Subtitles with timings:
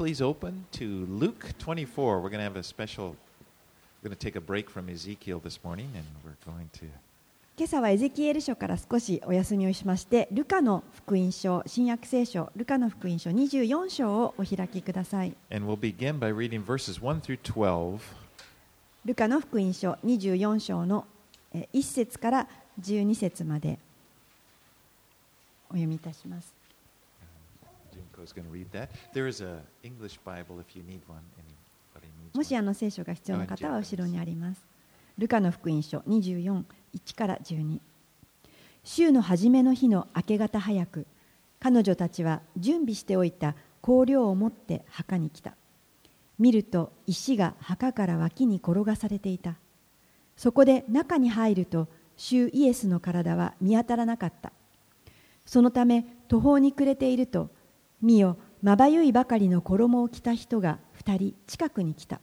[0.00, 2.22] please open to Luke 24?
[2.22, 3.14] We're going to have a special,
[4.02, 6.86] we're going to take a break from Ezekiel this morning, and we're going to
[7.58, 18.00] 今朝はエゼキエル書から少しお休みをしましてルカの福音書新約聖書ルカの福音書24章をお開きください And we'll begin by reading verses 1 through 12.
[19.04, 21.04] ルカの福音書24章の
[21.52, 22.48] え1節から
[22.80, 23.78] 12節まで
[25.68, 26.59] お読みいたします
[32.34, 34.64] もしあの聖書が必要な方は後ろにあります。
[35.18, 37.80] ルカの福音書24、1から12。
[38.84, 41.06] 週の初めの日の明け方早く、
[41.58, 45.54] 彼女たちは準備しておいた香料を持って墓に来た。
[46.38, 49.56] 見ると石が墓から脇に転がされていた。
[50.36, 54.52] そこで中に入ると、主イエスの体は見当たらなかった。
[55.44, 57.50] そのため途方に暮れていると
[58.02, 62.20] 見よまばゆいばかりの衣を着た人が二人近くに来た。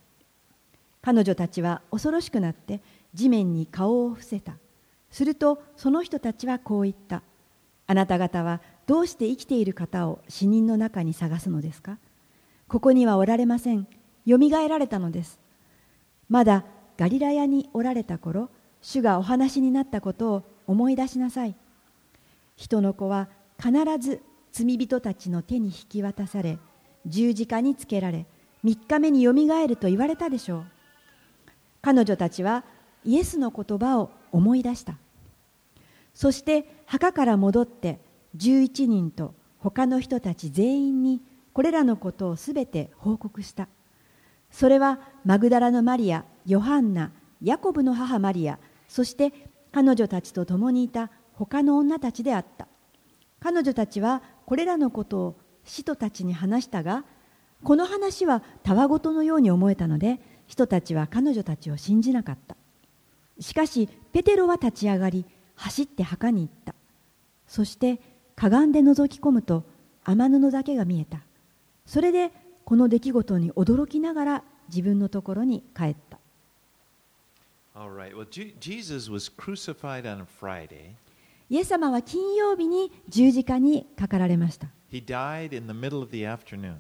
[1.02, 2.82] 彼女たちは恐ろしくなって
[3.13, 4.54] 地面に顔を伏せた。
[5.10, 7.24] するとその人たちはこう言った。
[7.88, 11.98] あなた方はどうして生きている方を死人の中に探すのですか？
[12.68, 13.88] ここにはおられません。
[14.26, 15.40] よみがえられたのです。
[16.27, 16.66] まだ
[16.98, 18.49] ガリラヤにおられた頃
[18.82, 21.55] 主がお話になったことを思い出しなさい。
[22.57, 26.57] 人の子は必ず罪人たちの手に引き渡され
[27.05, 28.26] 十字架につけられ
[28.63, 30.65] 3日目によみがえると言われたでしょう。
[31.81, 32.63] 彼女たちは
[33.05, 34.98] イエスの言葉を思い出した。
[36.13, 37.99] そして墓から戻って
[38.35, 41.21] 11人と他の人たち全員に
[41.54, 43.67] これらのことをすべて報告した。
[44.51, 47.11] それはマグダラのマリアヨハンナ
[47.41, 49.34] ヤコブの母マリアそして
[49.71, 52.67] 彼女たちと共にいた他の女たちであった。
[53.39, 57.03] 彼女たちはこれらのことを使徒たちに話したが
[57.63, 62.55] この話はたわごとのように思えたので人たちは彼女たちを信じなかった
[63.41, 65.25] しかしペテロは立ち上がり
[65.56, 66.73] 走って墓に行った
[67.45, 67.99] そして
[68.38, 69.66] かがんで覗き込むと
[70.05, 71.19] 雨布だけが見えた
[71.85, 72.31] それで
[72.63, 76.17] この出来事に驚きながら自分のところに帰った
[77.75, 78.16] All right.
[78.16, 78.25] Well,
[78.59, 80.95] Jesus was crucified on Friday.
[81.50, 86.75] イエス様は金曜日に十字架にかかられました He died in the middle of the afternoon.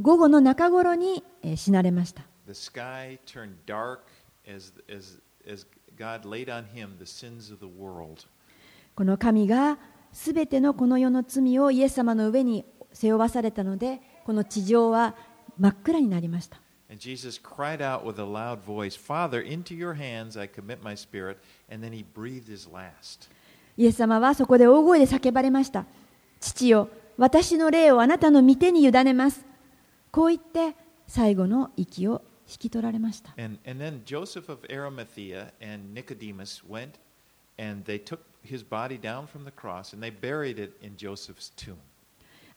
[0.00, 4.00] 午後の中頃にえー死なれました The sky turned dark
[4.48, 5.20] as, as,
[5.50, 5.66] as
[5.96, 8.26] God laid on him the sins of the world.
[8.94, 9.78] この神が
[10.12, 15.14] すべてのこの世の罪をイエス様の上に背負わされたのでこの地上は
[15.58, 16.58] 真っ暗になりました
[16.90, 20.94] And Jesus cried out with a loud voice, Father, into your hands I commit my
[20.94, 21.38] spirit.
[21.70, 23.30] And then he breathed his last.
[23.76, 25.86] イエス様はそこで大声で叫ばれました。
[26.40, 29.44] 父よ、私の霊をあなたの御手に委ねます。
[30.10, 33.34] こう言って最後の息を引き取られました。
[33.38, 33.58] And,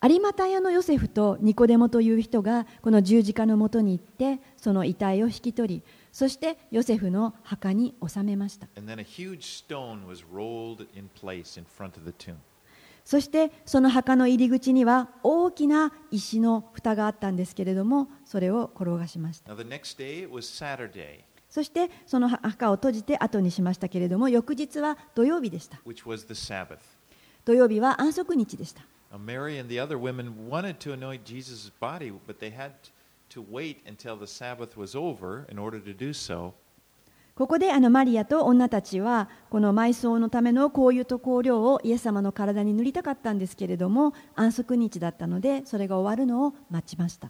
[0.01, 5.83] アリマタヤのヨセフとニコデモという人がこの十字架のもとに行ってその遺体を引き取り
[6.15, 8.69] そしてヨセフの墓に収めました。
[13.03, 19.53] そしてその墓の入り口には大きな石の蓋があったんですけれどもそれを転がしました。
[21.49, 25.81] そしてその墓を閉じて後にしましたけれども翌日は土曜日でした。
[27.43, 28.83] 土曜日は安息日でした。
[29.11, 30.77] Now, Mary and the other women wanted.
[37.35, 47.29] ここであのマリアと女たちはこの埋葬のための香油と香料をイエス様の体に塗りたかったんですけれども安息日だったのでそれが終わるのを待ちました。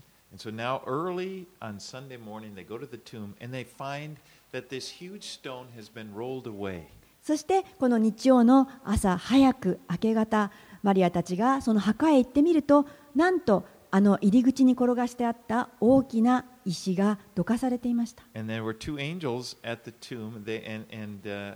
[7.24, 10.52] そしてこの日曜の朝早く明け方
[10.84, 13.66] マリアたちがその墓へ行ってみるとなんと
[13.96, 21.56] あの入り口に転がしてあった大きな石がどかされていました And there were two angels at the tomb they, and, and uh,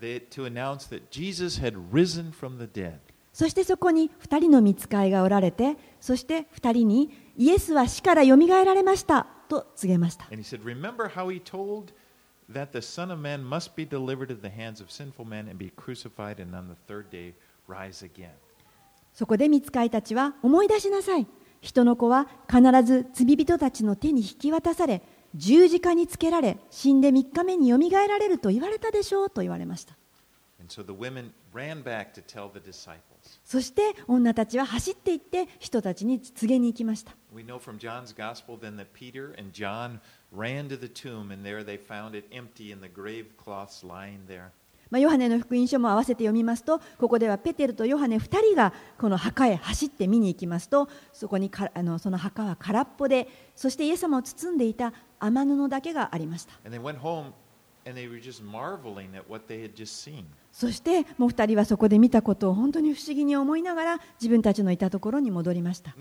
[0.00, 3.00] they, to announce that Jesus had risen from the dead.
[3.34, 11.92] そしてそこに2人の見つかいがおられてそして2人にイエスは死からよみがえられましたと告げました And he said, Remember how he told
[12.50, 15.58] that the Son of Man must be delivered into the hands of sinful men and
[15.58, 17.34] be crucified and on the third day
[17.68, 18.30] rise again.
[19.12, 21.26] そこで見つかいたちは思い出しなさい
[21.60, 25.02] 人の子は必ず罪人たちの手に引き渡され
[25.34, 29.96] 十字架につけられ死んで3日目によみがえられると言われたでしょうと言われました。
[33.44, 37.12] そして女たちは走っていって人たちに告げに行きました。
[44.90, 56.54] まあ、ヨハネの福音書も合わせて読みますと、ここではペテルとヨハネ2人がこの墓へ走って見に行きますと、そこにあのその墓は空っぽで、そしてイエス様を包んでいた雨布だけがありました。
[60.52, 65.94] そして、もう2人はそこで見たことを本当に不思議に思いながら、自分たちのいたところに戻りました。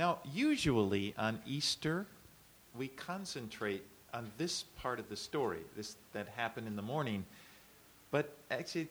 [8.12, 8.90] But actually,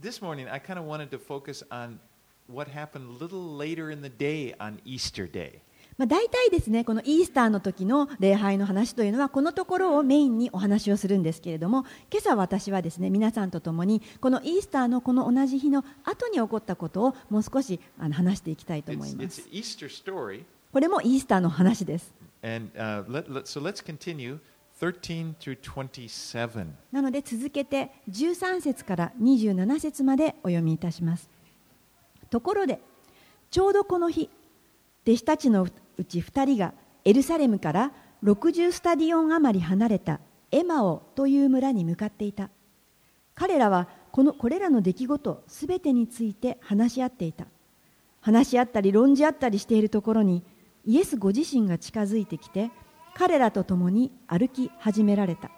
[0.00, 1.98] this morning I kind of wanted to focus on
[2.48, 5.60] what happened little later in the day on Easter day.
[5.96, 19.42] まあ大体ですね、このイースターの時の礼拝の話というのは、このところをメインにお話をするんですけれども、今朝私はですね皆さんと共に、このイースターのこの同じ日の後に起こったことをもう少しあの話していきたいと思います。
[20.72, 22.12] これもイースターの話です。
[24.80, 31.30] 13と27なので続けて13節から27節までお読みいたします。
[32.30, 32.80] ところで
[33.50, 34.28] ちょうどこの日
[35.06, 36.74] 弟子たちのうち2人が
[37.04, 37.92] エルサレムから
[38.24, 40.18] 60スタディオン余り離れた
[40.50, 42.50] エマオという村に向かっていた。
[43.34, 47.46] 彼らはこのこれらの出来事すべてについて話し合っていた。
[48.20, 50.42] 話し合ったり論じ合ったりしているところに
[50.86, 52.70] イエスご自身が近づいてきて
[53.16, 55.50] 彼らと共に歩き始められた。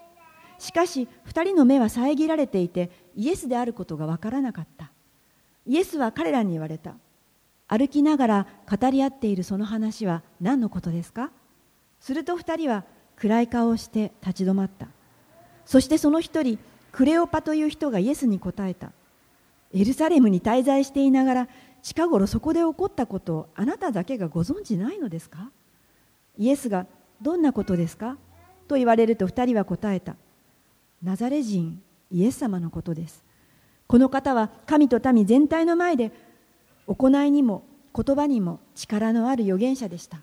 [0.59, 4.91] しかし2人の目は遮られていてイエスであることがわからなかった。
[5.67, 6.95] イエスは彼らに言われた。
[7.69, 11.31] 歩きながら語り合っているその話は何のことですか？
[11.99, 12.85] すると2人は
[13.17, 14.87] 暗い顔をして立ち止まった。
[15.65, 16.59] そしてその一人
[16.93, 18.93] クレオパという人がイエスに答えた。
[19.75, 21.49] エルサレムに滞在していながら
[21.83, 25.51] 近頃そこで起こったことをあなただけがご存じないのですか？
[26.39, 26.87] イエスが
[27.23, 28.17] どんなことですか？
[28.69, 30.17] と言われると2人は答えた。
[31.03, 33.25] ナザレ人イエス様のことです。
[33.87, 36.13] この方は神と民全体の前で
[36.87, 37.65] 行いにも
[37.95, 40.19] 言葉にも力のある預言者でした。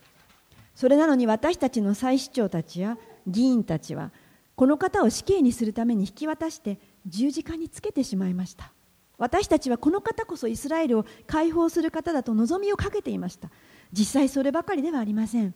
[0.76, 2.98] それなのに私たちの祭司長たちや
[3.28, 4.12] 議員たちは
[4.56, 8.72] この方を死刑にするために引き渡して十字架につけてしまいました。
[9.18, 13.50] 私たちはこの方こそイスラエルを解放する方だと望みをかけていました。
[13.92, 15.54] 実際そればかりではありません。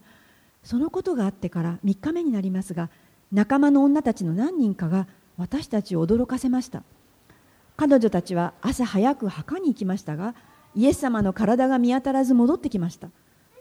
[0.63, 2.89] そのことがあってから3日目になりますが
[3.31, 5.07] 仲間の女たちの何人かが
[5.38, 6.83] 私たちを驚かせました。
[7.75, 10.33] 彼女たちは朝早く墓に行きましたが
[10.75, 13.09] イエス様の体が見当たらず戻ってきました。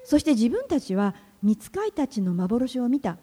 [0.04, 3.19] そして自分たちは見つかいたちの幻を見た。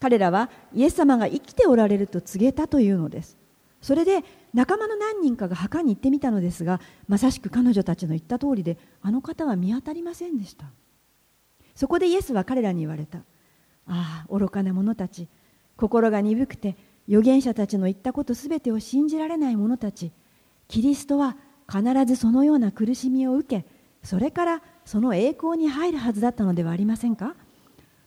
[0.00, 3.36] 彼らはイエス様が生きておられると告げたというのです。
[3.80, 4.24] それで
[4.54, 10.66] 仲間の何人かが墓に行ってみたのですがまさしく彼女たちの言った通りであの方は見当たりませんでした。
[11.82, 13.18] そこでイエスは彼らに言われた。
[13.88, 15.26] ああ愚かな者たち。
[15.76, 16.76] 心が鈍くて
[17.08, 20.12] 預言者たちの言ったことすべてを信じられない者たち。
[20.68, 21.36] キリストは
[21.68, 23.66] 必ずそのような苦しみを受け
[24.04, 27.34] それからその栄光に入るはずだったのではありませんか？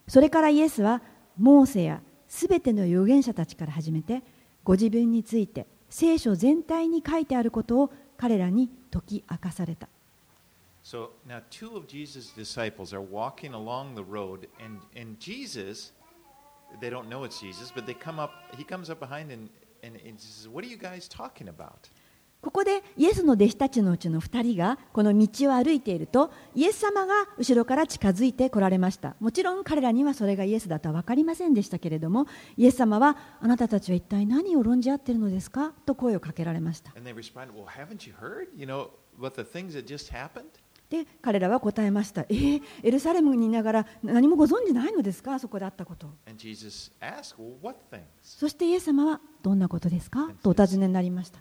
[0.08, 1.02] それからイエスは
[1.36, 4.22] モーセやすべての預言者たちから始めて
[4.64, 9.90] ご自分について聖書全体に書いてあることを彼らに解き明かされた。
[10.86, 15.90] So now two of Jesus' disciples are walking along the road, and, and Jesus,
[16.80, 19.48] they don't know it's Jesus, but they come up, he comes up behind and,
[19.82, 21.90] and, and says, What are you guys talking about?
[22.40, 32.26] ここでイエスの弟子たちのうちの2人がこの道を歩いているとイエス様が後ろから近づいてこられましたもちろん彼らにはそれがイエスだとは分かりませんでしたけれども
[32.56, 36.92] イエス様はあなたたちは一体何を論じ合っているのですかと声をかけられました
[40.88, 46.08] で彼らは答えましたえー、エルサレムにいながら何もご存じないのですかそこであったこと
[47.00, 47.34] asked?
[48.22, 51.38] そしてイエス様はどんなことですかとお尋ねになりました.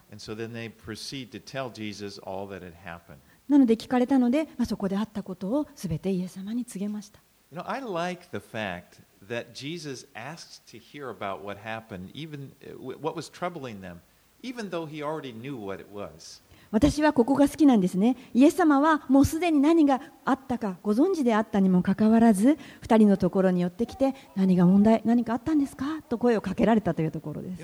[3.48, 7.20] なので聞かれたので、まあ、そこであったことをすべてイエス様に告げました
[7.52, 12.52] You know, I like the fact that Jesus asks to hear about what happened, even
[12.64, 14.02] uh, what was troubling them,
[14.42, 16.42] even though he already knew what it was.
[16.76, 18.18] 私はここが好きなんですね。
[18.34, 26.02] イエス様はもうすでに何があったかご存知であったにもかかわらず2人のところに寄ってきて何が問題何かあったんですか？
[26.10, 27.62] と声をかけられたというところです.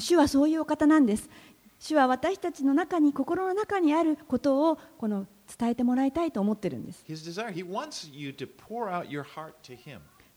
[0.00, 1.30] 主はそういうお方なんです。
[1.78, 7.04] 主は私たちの中に心の中にあることをこの伝えてもらいたいと思ってるんです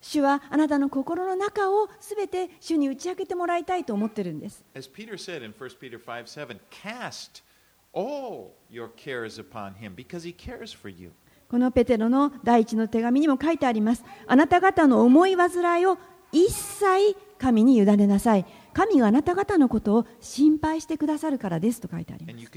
[0.01, 4.63] 主はあなたの心の中をすべて主に打ち明けてもらいたいと思ってるんです。
[4.75, 7.41] As Peter said in 1 Peter 5 7, cast
[7.93, 11.11] all your cares upon him because he cares for you.
[11.49, 14.03] このペテロの第一の手紙にも書いてあります。
[14.27, 15.97] あなた方の思い煩いを
[16.31, 18.45] 一切神に委ねなさい。
[18.73, 22.51] 神があなた方のことを心配してくださるからですと書いてあります.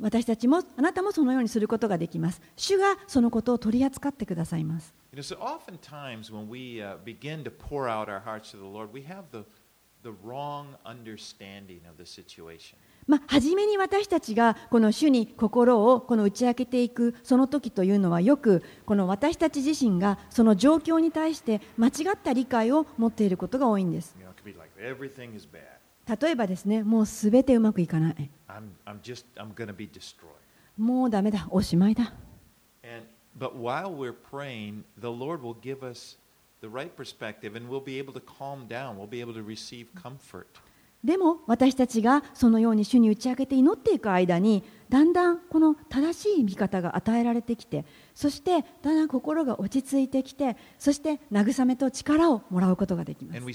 [0.00, 2.40] 私たちもあなたもそのようにすることができます。
[2.56, 4.94] 主がそのことを取り扱ってくださいます。
[13.06, 24.14] まあ、初めに私たちがこの主に心をこの打ち明けていくその時というのはよくこの私たち自身がその状況に対して間違った理解を持っていることが多いんです。
[26.20, 28.30] 例えばですね、もうすべてうまくいかない。
[30.76, 32.14] もうだめだ、おしまいだ。
[33.38, 36.16] But while we're praying, the Lord will give us
[36.60, 38.98] the right perspective and we'll be able to calm down.
[38.98, 40.48] We'll be able to receive comfort.
[41.08, 53.46] でも私たちがそのように主に打ち明けて祈っていく間にだんだんこの正しい見方が与えられてきてそしてだんだん心が落ち着いてきてそして慰めと力をもらうことができます.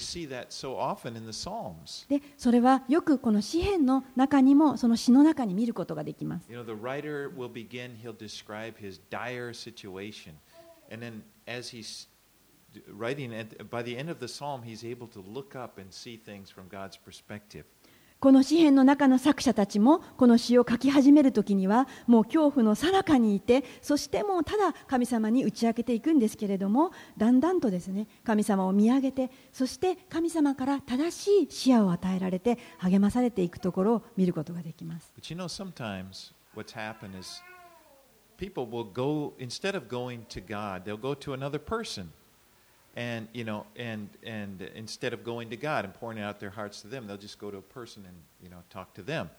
[2.08, 6.50] でそれはよくこの詩篇の中にもその詩の中に見ることができます。
[6.50, 10.32] You know, the writer will begin, he'll describe his dire situation.
[10.92, 12.13] And then as he's d-
[12.88, 16.16] writing it, by the end of the psalm, he's able to look up and see
[16.16, 17.64] things from God's perspective.
[18.20, 35.12] この詩篇の中の作者たちもこの詩を書き始めるときにはもう恐怖の最中にいてそしてもうただ神様に打ち明けていくんですけれどもだんだんとですね神様を見上げてそして神様から正しい視野を与えられて励まされていくところを見ることができます。
[35.20, 37.42] But you know, sometimes what's happened is
[38.38, 42.08] people will go, instead of going to God, they'll go to another person.
[42.95, 46.81] And, you know, and, and instead of going to God and pouring out their hearts
[46.81, 49.29] to them, they'll just go to a person and, you know, talk to them.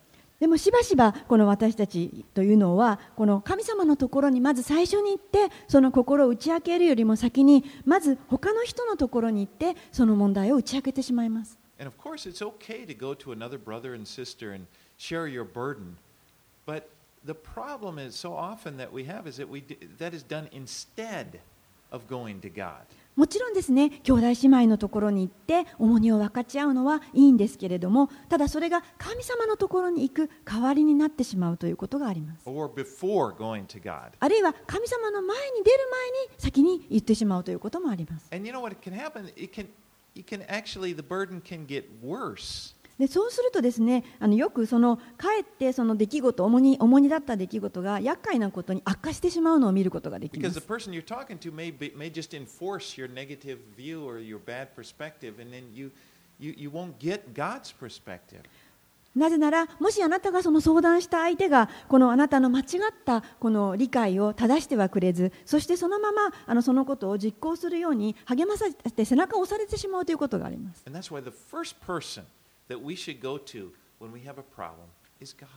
[0.41, 11.59] でもしばしばこの私たちというのはこの神様のところにまず最初に行ってその心を打ち明けるよりも先にまず他の人のところに行ってその問題を打ち明けてしまいます。
[11.79, 14.67] And of course, it's okay to go to another brother and sister and
[14.99, 15.97] share your burden.
[16.67, 16.85] But
[17.25, 20.49] the problem is so often that we have is that we d- that is done
[20.53, 21.41] instead
[21.91, 22.87] of going to God.
[23.16, 32.44] もちろんですね兄弟姉妹のところに行って重荷を分かち合うのはいいんですけれどもただそれが神様のところに行く代わりになってしまうということがあります.
[34.20, 39.28] あるいは神様の前に出る前に先に言ってしまうということもあります And you know what it can happen?
[39.36, 39.68] It can
[40.14, 50.60] you can actually the burden can get worse でそうするとですねあのよくそのかえってその出来事重荷重荷だった出来事が厄介なことに悪化してしまうのを見ることができます.
[59.16, 62.66] なぜならもしあなたがその相談した相手がこのあなたの間違っ
[63.06, 70.84] たこの理解を正してはくれずそしてそのままあのそのことを実行するように励まされて背中を押されてしまうということがあります
[72.70, 74.88] That we should go to when we have a problem
[75.20, 75.48] is God.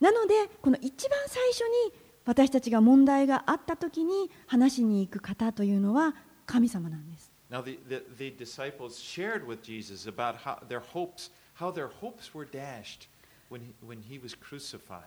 [0.00, 1.92] なのでこの一番最初に
[2.24, 6.14] 私たちが問題があった時に話しに行く方というのは
[6.46, 12.34] 神様なんです Now, the, the, the disciples shared with Jesus about how their hopes, how their hopes
[12.34, 13.06] were dashed
[13.48, 15.02] when he, when he was crucified.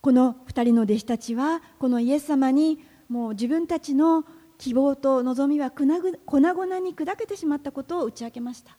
[0.00, 4.24] この2人の弟子たちはこのイエス様にもう自分たちの
[4.58, 8.76] 希望と望みは粉々に砕けてしまったことを打ち明けました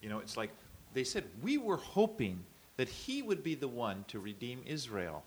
[0.00, 0.52] You know, it's like
[0.93, 2.43] they said, We were hoping
[2.77, 5.23] that he would be the one to redeem Israel.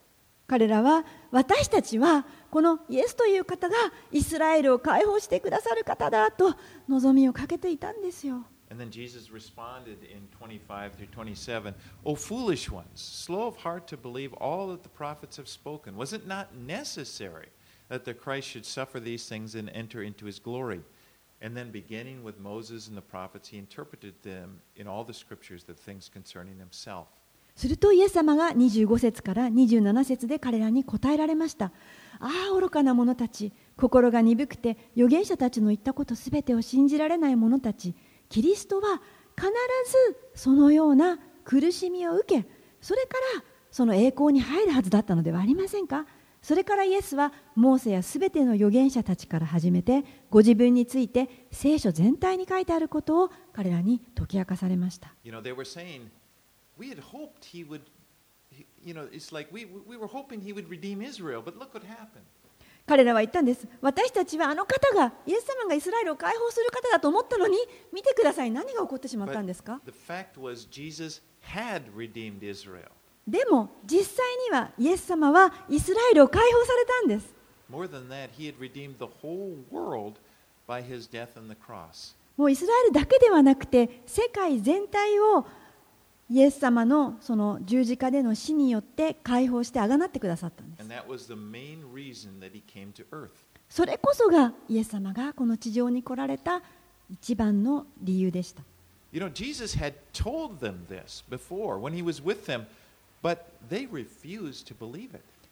[0.51, 3.77] 彼らは私たちはこのイエスという方が
[4.11, 6.57] イスラエルを解放してくださる方だと
[6.89, 13.97] 望みをかけていたんですよ And then Jesus responded in 25 through 27 O foolish ones, slow of heart to
[13.97, 15.97] believe all that the prophets have spoken.
[15.97, 17.49] Was it not necessary
[17.89, 20.83] that the Christ should suffer these things and enter into his glory?
[21.42, 25.66] And then, beginning with Moses and the prophets, he interpreted them in all the scriptures
[25.66, 27.06] the things concerning himself.
[27.56, 31.72] するとイエス様が25節から27節で彼らに答えられました。
[32.20, 33.54] ああ愚かな者たち。
[33.78, 37.96] 心が鈍くて預言者たちの言ったことすべてを信じられない者たち。
[38.30, 39.02] キリストは
[39.38, 39.48] 必
[39.92, 42.48] ずそのような苦しみを受け
[42.82, 46.06] それからその栄光に入るはずだったのではありませんか？
[46.46, 55.16] それからイエスはモーセやすべての預言者たちから始めてご自分について聖書全体に書いてあることを彼らに解き明かされました。
[62.86, 63.68] 彼らは言ったんです。
[63.82, 67.58] 私たちはあの方がイエス様がイスラエルを解放する方だと思ったのに
[67.92, 68.52] 見てください。
[68.52, 69.82] 何が起こってしまったんですか？
[73.28, 77.34] でも実際にはイエス様はイスラエルを解放されたんです。
[77.70, 77.80] も
[82.46, 85.48] うイスラエルだけではなくて世界全体を
[86.30, 90.84] イエス様の,その十字架での死によって解放してあがなってくださったんです。
[93.68, 96.62] それこそがイエス様がこの地上に来られた
[97.10, 98.64] 一番の理由でした。
[99.12, 102.66] You know, Jesus had told them this before when he was with them.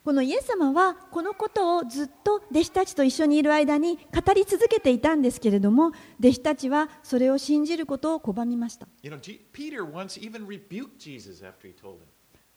[0.04, 5.88] このイエス様はこのことをずっと弟子たちと一緒にいる間に語り続けていたんですけれども
[6.20, 8.88] 弟子たちはそれを信じることを拒みました。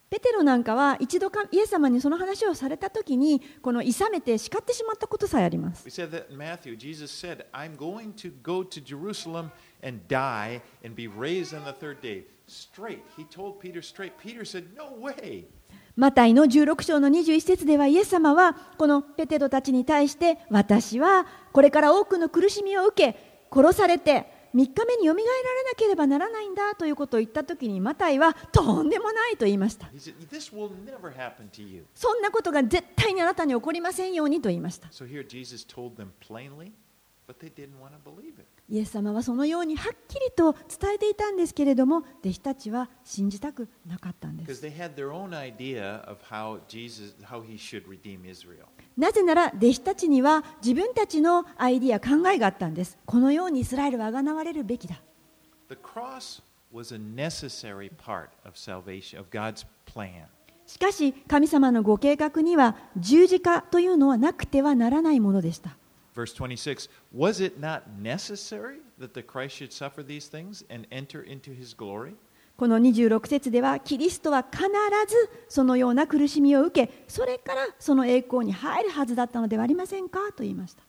[0.08, 5.84] ペテロなんかは一度イエス様にその話をされたときにこのいさめて叱ってしまったことさえあります。
[12.48, 13.00] Straight.
[13.16, 14.12] He told Peter straight.
[14.22, 15.44] Peter said, No way.
[15.96, 23.18] マタイの16章の21節ではイエス様はこのペテロたちに対して私はこれから多くの苦しみを受け
[23.50, 29.86] 殺されて3日目によみがえられなければならないんだということを言った時にマタイはとんでもないと言いました.
[31.94, 35.06] そんなことが絶対にあなたに起こりませんようにと言いました So
[38.68, 44.48] イエス様はそのようにはっきりと伝えていたんですけれども、弟子たちは信じたくなかったんです。
[48.96, 52.98] なぜなら、弟子たちには自分たちのアイディア、考えがあったんです。
[53.06, 55.00] このようにイスラエルはあがなわれるべきだ。
[60.66, 65.76] しかし、神様のご計画には十字架というのはなくてはならないものでした。
[72.56, 74.62] この26節では、キリストは必
[75.06, 80.20] ずそのような苦しみを受け、それからその栄光に入るはずだったのではありませんか？
[80.34, 80.82] と言いました。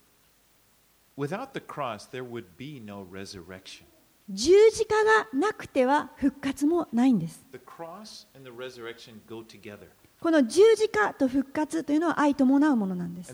[4.29, 7.46] 十字架がなくては復活もないんです。
[10.22, 13.33] この十字架と復活というのは愛伴うものなんです。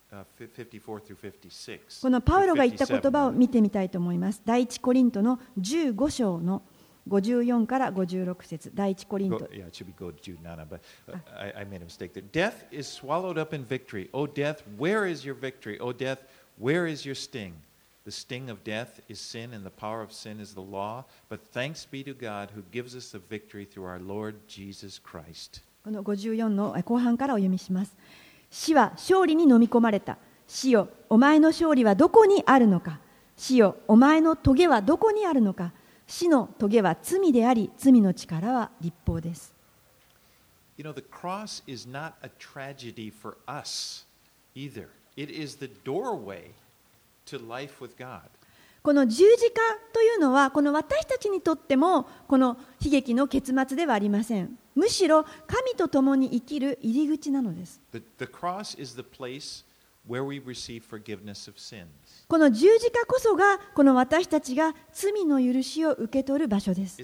[0.11, 2.01] uh, 54 through 56.
[2.01, 6.63] このパウロが言った言57葉を見てみたいと思います第一コリントの15章の
[7.07, 12.23] 54から56節第一コリント yeah, it should be go to Nana, but uh, I, I made a mistake there.
[12.31, 14.09] Death is swallowed up in victory.
[14.13, 15.79] O death, where is your victory?
[15.79, 16.19] O death,
[16.57, 17.53] where is your sting?
[18.03, 21.05] The sting of death is sin, and the power of sin is the law.
[21.29, 25.61] But thanks be to God who gives us the victory through our Lord Jesus Christ.
[25.83, 27.95] この54の後半からお読みします。
[28.51, 30.17] 死は勝利に飲み込まれた。
[30.45, 32.99] 死よ、お前の勝利はどこにあるのか。
[33.37, 35.71] 死よ、お前の棘はどこにあるのか。
[36.05, 39.53] 死の棘は罪であり、罪の力は立法です。
[40.77, 44.05] You know, the cross is not a tragedy for us
[44.55, 46.51] either, it is the doorway
[47.27, 48.21] to life with God.
[48.83, 49.61] この十字架
[49.93, 54.57] というのはこの私たちにとってもこの悲劇の結末ではありません。
[54.73, 57.79] むしろ神と共に生きる入り口なのです。
[62.27, 66.97] この十字架こそがこの私たちが罪の許しを受け取る場所です。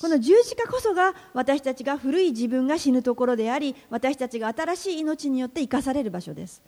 [0.00, 6.60] この十字架こそが私たちが古い自分が死ぬところであり私たちが新しい命によって生かされる場所です。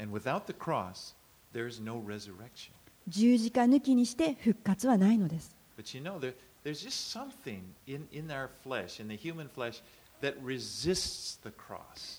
[3.07, 5.55] 十字架抜きにして復活はないのです。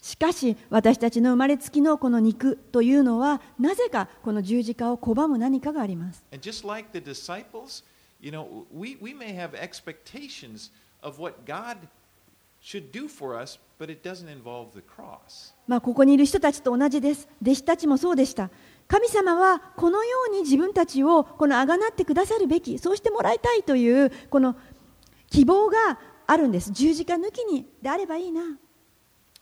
[0.01, 6.23] しかし私たちの生まれつきのこの肉というのはなぜかこの十字架を拒む何かがあります。
[15.67, 17.27] まここにいる人たちと同じです。
[17.41, 18.49] 弟子たちもそうでした。
[18.87, 24.55] 神様はこのように自分たちをこのあがなってくださるべきそうしてもらいたいというこの
[25.29, 28.41] 希望があるんです十字架抜きにであればいいな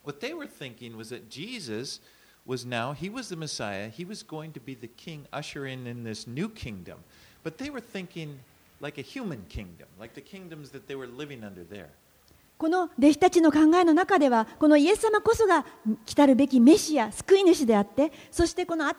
[0.06, 2.02] What they were thinking was that Jesus
[2.46, 5.88] was now, he was the Messiah, he was going to be the king, usher in
[5.88, 6.98] in this new kingdom.
[7.42, 8.40] But they were thinking
[8.82, 11.92] like a human kingdom, like the kingdoms that they were living under there.
[12.58, 15.66] この弟子たちの考えの中ではこのイエス様こそが
[16.06, 18.96] 来たるべきメシア救い主であってそしてこの新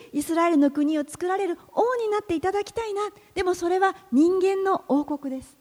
[0.14, 3.02] いイスラエルの国を作られる王になっていただきたいな
[3.34, 5.56] でもそれは人間の王国です.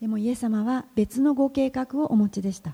[0.00, 2.70] でもイエス様は別のご計画をお持ちでした.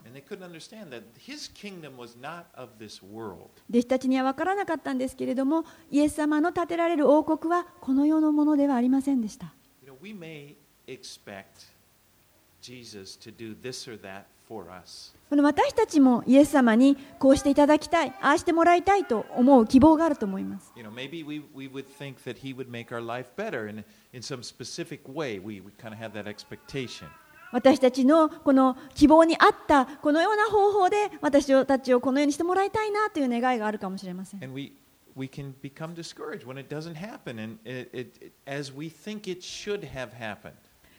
[3.71, 9.90] 弟子たちには分からなかったんですけれどもイエス様の建てられる王国はこの世のものではありませんでした You
[11.67, 11.73] know,
[15.30, 23.69] この私たちもイエス様にこうしていただきたいああしてもらいたいと思う希望があると思います You know, maybe we, we would think that he would make our life better
[23.69, 25.39] in, in some specific way.
[25.39, 27.08] We, we kind of have that expectation.
[27.52, 34.73] 私たちのこの希望に合ったこのような方法で私たちをこのようにしてもらいたいなという願いがあるかもしれません And we,
[35.15, 39.28] we can become discouraged when it doesn't happen and it, it, it, as we think
[39.28, 40.54] it should have happened.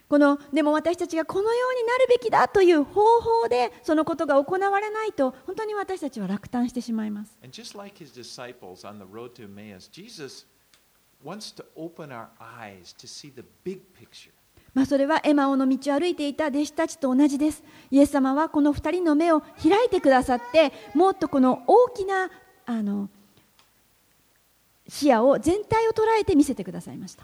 [0.08, 7.38] このでも私たちがこのようになるべきだという方法でそのことが行われないと本当に私たちは落胆してしまいます。
[7.76, 8.04] Like
[9.44, 9.90] Emmaus.
[14.74, 17.64] まあそれはエマオの道を歩いていた弟子たちと同じです。
[17.92, 22.30] イエス様はこの2人の目を開いてくださってもっとこの大きな
[22.66, 23.10] あの
[24.88, 27.24] 視野を全体を捉えて見せてくださいました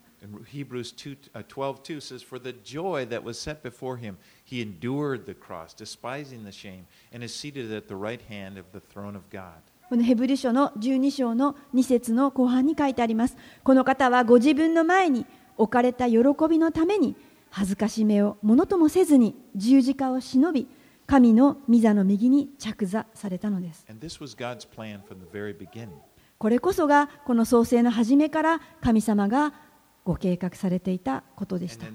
[0.45, 4.61] Hebrews 2, uh, 12 2 says, For the joy that was set before him, he
[4.61, 8.79] endured the cross, despising the shame, and is seated at the right hand of the
[8.79, 9.61] throne of God.
[9.89, 15.25] このヘブル書の12章の2節の後半に書いてありますこの方はご自分の前に
[15.57, 17.17] 置かれた喜びのために
[17.49, 20.69] 恥ずかしめをものともせずに十字架を忍び
[21.05, 23.85] 神の御座の右に着座されたのです.
[26.37, 29.53] これこそがこの創世の初めから神様が
[30.03, 31.85] ご計画されていたことでした.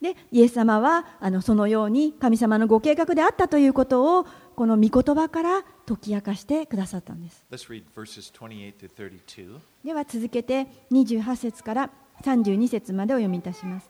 [0.00, 7.44] でイエス様はあのそのように神様のご計画であったということをこの御言葉から解き明かしてくださったんです。
[7.50, 8.90] Let's read verses 28 to
[9.26, 9.58] 32.
[9.84, 11.90] では続けて28節から
[12.22, 13.88] 32節までお読みいたします。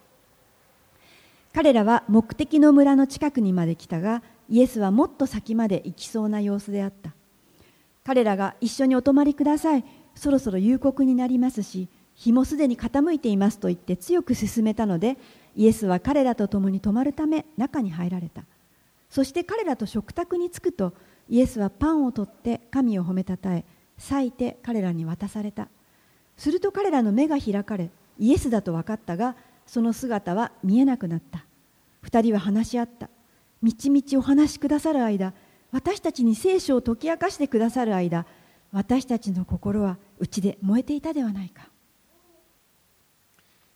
[1.53, 7.15] 彼らは目的の村の近くにまで来たがイエスはもっと先まで行きそうな様子であった
[8.05, 9.85] 彼らが一緒にお泊まりください。
[10.15, 15.17] そろそろ夕刻になりますし日もすでに傾いていますと言って強く勧めたので
[15.57, 18.45] イエスは彼らと共に泊まるため中に入られた。
[19.11, 20.93] そして彼らと食卓に着くと
[21.29, 23.65] イエスはパンを取って神を褒めたたえ
[23.97, 25.69] 裂いて彼らに渡された。
[26.37, 29.35] すると彼らの目が開かれイエスだと分かったが
[29.67, 31.45] その姿は見えなくなった。
[32.03, 33.09] 二人は話し合った。
[33.63, 35.33] みちみちお話しくださる間
[35.75, 38.27] 私たちに聖書を解き明かしてくださる間
[38.71, 41.69] 私たちの心はうちで燃えていたではないか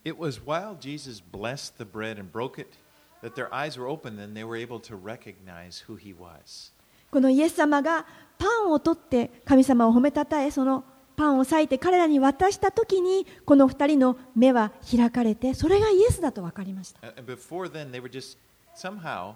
[0.05, 2.79] It was while Jesus blessed the bread and broke it
[3.21, 6.73] that their eyes were opened and they were able to recognize who he was.
[7.11, 8.07] このイエス様が
[8.39, 10.85] パンを取って神様を褒めたたえその
[11.17, 18.39] パンを裂いて彼らに渡した時にこの二人の目は開かれてそれがイエスだと分かりました before then, they were just
[18.77, 19.35] somehow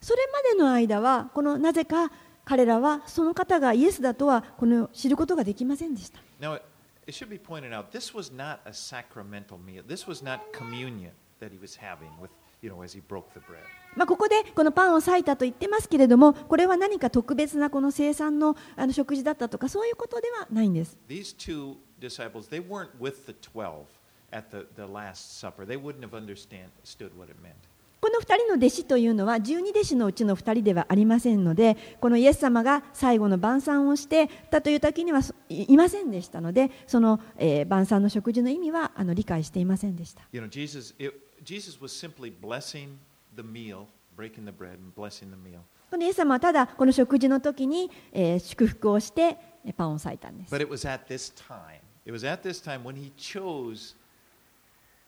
[0.00, 2.10] それまでの間は、このなぜか
[2.44, 6.20] 彼らはその方がイエスだとはこの知ることができませんでした。
[14.06, 18.56] ここでこのパンを裂いたと言ってますけれども、これは何か特別なこの生産の
[18.90, 20.98] 食事だったとか、そういうことではないんです。
[28.04, 40.22] この二人の弟子というのは十二弟子のうちの二人ではありませんのでこのイエス様が最後の晩餐をしてたという時にはいませんでしたのでその、えー、晩餐の食事の意味はあの理解していませんでした。
[40.32, 40.94] You know, Jesus,
[41.42, 42.96] Jesus was simply blessing
[43.34, 45.60] the meal, breaking the bread and blessing the meal.
[45.90, 49.38] このイエス様はただこの食事の時に、えー、祝福をして
[49.78, 50.50] パンを割いたんです。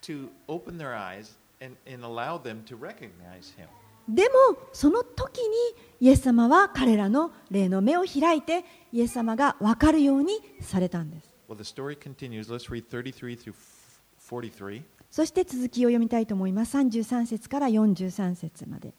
[0.03, 3.69] To open their eyes and, and allow them to recognize him.
[4.09, 5.57] でもその時に
[6.01, 12.49] イエス様は彼らの霊の目を開いてイエス様が分かるようにされたんです Well, the story continues.
[12.49, 13.55] Let's read 33 through
[14.19, 14.83] 43.
[15.11, 18.93] そして続きを読みたいと思います33節から43節まで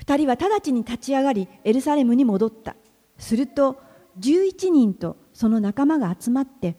[0.00, 2.76] 2人は直ちに立ち上がりエルサレムに戻った
[3.18, 3.80] すると
[4.20, 6.76] 11人とその仲間が集まって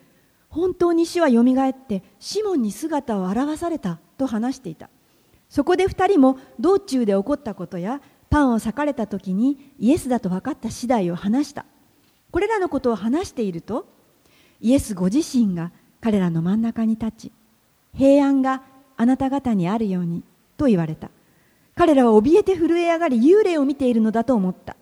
[0.49, 4.89] 本当に死はよみがえってシモンに姿を現されたと話していた。
[5.47, 11.65] そこで2人も道中で起こったことやパンを裂かれた時にイエスだと分かった次第を話した。
[12.31, 13.88] これらのことを話していると
[14.62, 17.31] イエスご自身が彼らの真ん中に立ち
[17.95, 18.62] 平安が
[18.97, 20.23] あなた方にあるように
[20.57, 21.09] と言われた。
[21.75, 24.75] 彼らは怯えて震え上がり幽霊を見ているのだと思った。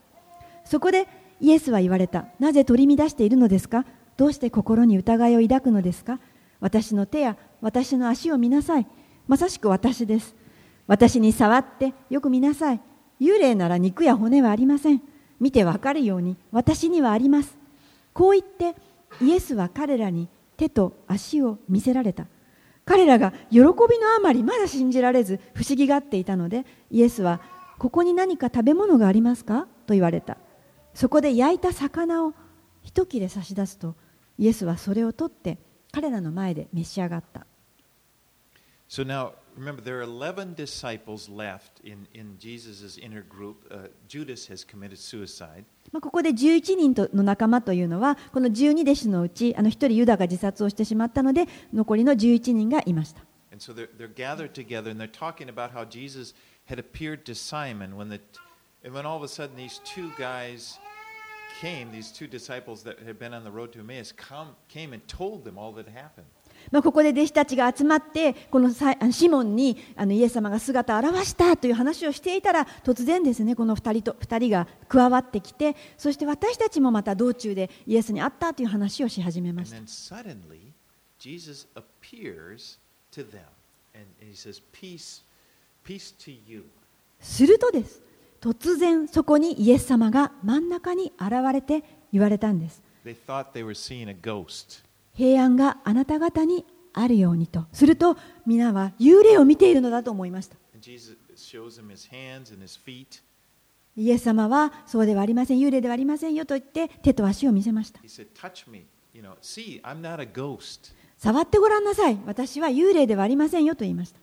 [0.66, 1.08] そこで
[1.40, 2.26] イエスは言われた。
[2.40, 3.86] なぜ取り乱しているのですか？
[4.18, 6.20] どうして心に疑いを抱くのですか？
[6.60, 8.88] 私の手や私の足を見なさい。
[9.28, 10.36] まさしく私です。
[10.88, 12.82] 私に触ってよく見なさい。
[13.22, 15.02] 幽霊なら肉や骨はありません。
[15.40, 17.58] 見てわかるように私にはあります。
[18.14, 18.76] こう言って
[19.22, 22.26] イエスは彼らに手と足を見せられた。
[22.86, 23.68] 彼らが喜びの
[24.18, 27.42] あまりまだ信じられず不思議がっていたのでイエスは
[27.78, 29.68] ここに何か食べ物がありますか？
[29.86, 30.38] と言われた。
[30.96, 32.34] そこで焼いた魚を
[32.82, 33.94] 一切れ差し出すと
[34.38, 35.58] イエスはそれを取って
[35.92, 37.46] 彼らの前で召し上がった
[38.90, 43.68] So now, remember, there are 11 disciples left in, in Jesus' inner group.
[43.70, 45.66] Uh, Judas has committed suicide.
[45.92, 53.22] まあここで11人との仲間というのはこの12弟子のうちあの1人ユダが自殺をしてしまったので残りの11人がいました
[53.52, 56.34] And so they're, they're gathered together and they're talking about how Jesus
[56.66, 58.20] had appeared to Simon when, the,
[58.84, 60.78] and when all of a sudden these two guys
[66.72, 68.72] まここで弟子たちが集まって、この
[69.12, 79.78] シモンにあのイエス様が姿を現したという話をしていたら、突然ですね、この2人,と2人が加わってきて、そして私たちもまた道中でイエスに会ったという話をし始めました。
[87.20, 88.07] するとです。
[88.42, 92.82] 突然そこにイエス様が真ん中に現れて言われたんです.
[95.14, 97.66] 平安があなた方にあるようにと。
[97.74, 100.56] すると皆は幽霊を見ているのだと思いました.
[103.96, 108.00] イエス様はそうではありません幽霊ではありませんよと言って手と足を見せました.
[111.18, 112.20] 触ってごらんなさい。
[112.28, 114.20] 私は幽霊ではありませんよと言いました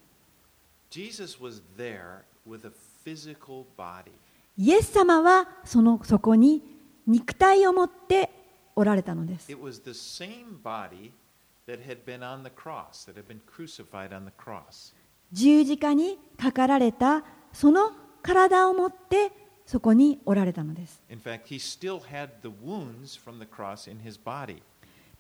[4.57, 6.63] イエス様はそ,のそこに
[7.07, 8.31] 肉体を持って
[8.77, 9.49] おられたのです。
[15.33, 17.91] 十字架にかかられたその
[18.23, 19.33] 体を持って
[19.67, 21.03] そこにおられたのです。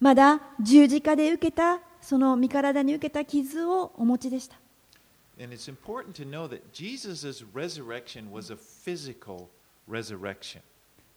[0.01, 4.57] まだ十字架で受けたその身体に受けた傷をお持ちでした。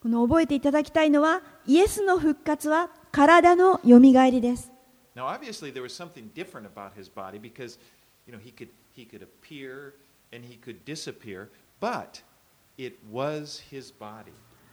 [0.01, 4.71] この覚えていただきたいのは、イエスの復活は体のよみがえりです。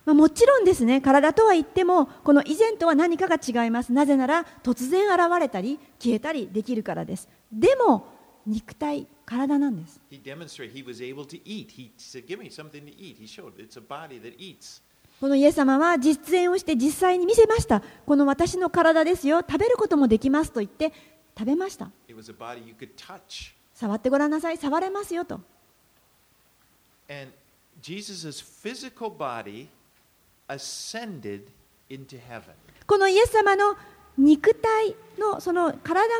[0.04, 3.92] まあ、もちろんですね、体とは言っても、この以前とは何かが違います。
[3.92, 7.28] なぜなら、突然現れたり、消えたりできるからです。
[7.50, 8.06] でも、
[8.46, 10.00] 肉体体なんです。
[15.20, 17.82] このイエス様は実演をして実際に見せました。
[18.04, 20.92] この私の体ですよ、食べることもできますと言って
[21.38, 21.90] 食べました。
[23.74, 25.40] 触ってごらんなさい、触れますよと。
[32.86, 33.76] このイエス様の
[34.18, 36.14] 肉体のその体が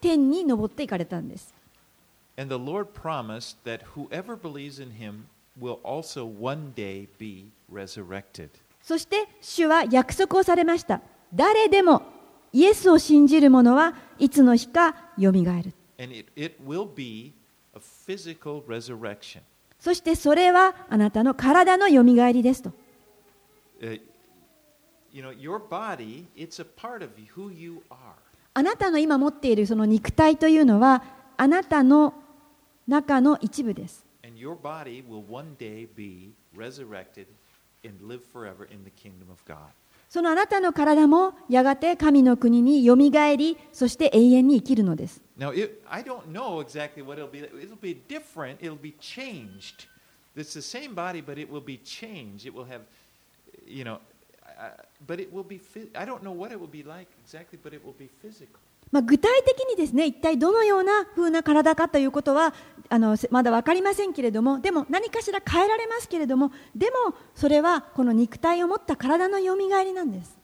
[0.00, 1.54] 天に昇っていかれたんです。
[8.82, 11.02] そして主は約束をされました。
[11.34, 12.02] 誰でも
[12.52, 15.74] イエスを信じる者はいつの日かよみがえる。
[19.78, 22.72] そしてそれはあなたの体のよみがえりですと。
[28.54, 31.02] あなたの今持っているその肉体というのは
[31.36, 32.14] あなたの
[32.90, 34.04] 中の一部です。
[40.08, 45.22] そのあなたの体もやがて神の国によみがえりそして永遠に生きるのです。
[58.92, 62.52] まあ、具体的にですね一体どのような風な体かということは
[62.88, 70.36] あのせまだ分かりませんけれどもでも何かしら変えられますけれどもでもそれはこの肉体を持った体のよみがえりなんです。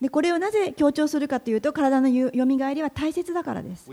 [0.00, 3.84] でこれをなぜ強調するかというと体のよよみがえりは大切だからです。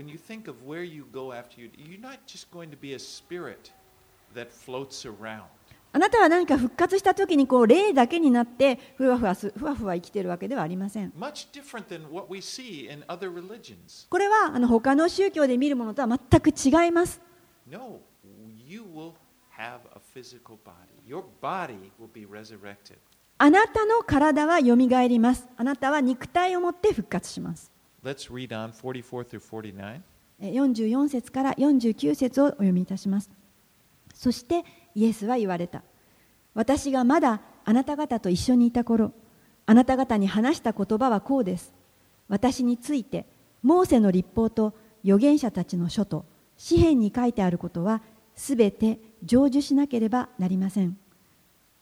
[5.92, 11.10] あなたは何か復活したときにこう霊だけになってふわふわ,ふわふわ生きているわけではありません。
[14.10, 17.20] これはあの他の宗教で見るものとは全く違います。
[23.38, 25.48] あなたの体はよみがえります。
[25.56, 27.72] あなたは肉体を持って復活します。
[30.40, 33.30] 44節から49節をお読みいたします。
[34.14, 34.64] そして、
[34.96, 35.84] イエスは言われた。
[36.54, 39.12] 私がまだあなた方と一緒にいた頃、
[39.66, 41.74] あなた方に話した言葉はこうです。
[42.28, 43.26] 私について、
[43.62, 46.24] モーセの立法と預言者たちの書と
[46.56, 48.00] 詩篇に書いてあることは、
[48.34, 50.96] すべて成就しなければなりません。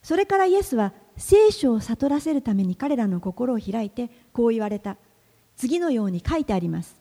[0.03, 4.97] それからイエスは聖書を悟らせるために彼らの心を開いてこう言われた。
[5.55, 6.99] 次のように書いてあります。